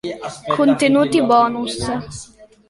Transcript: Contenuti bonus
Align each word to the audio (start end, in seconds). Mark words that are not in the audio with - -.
Contenuti 0.55 1.21
bonus 1.27 1.77